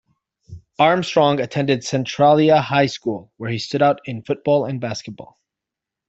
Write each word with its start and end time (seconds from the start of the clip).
Armstrong 0.79 1.39
attended 1.39 1.83
Centralia 1.83 2.59
High 2.59 2.87
School 2.87 3.31
where 3.37 3.51
he 3.51 3.59
stood 3.59 3.83
out 3.83 4.01
in 4.05 4.23
football 4.23 4.65
and 4.65 4.81
basketball. 4.81 5.37